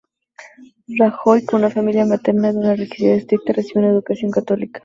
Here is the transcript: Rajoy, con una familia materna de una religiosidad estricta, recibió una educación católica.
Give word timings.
Rajoy, 0.97 1.45
con 1.45 1.59
una 1.59 1.69
familia 1.69 2.07
materna 2.07 2.51
de 2.51 2.57
una 2.57 2.71
religiosidad 2.73 3.17
estricta, 3.17 3.53
recibió 3.53 3.81
una 3.83 3.93
educación 3.93 4.31
católica. 4.31 4.79